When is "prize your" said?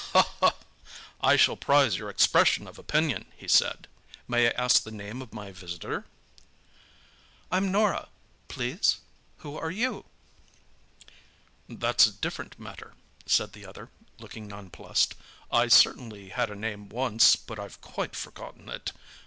1.55-2.09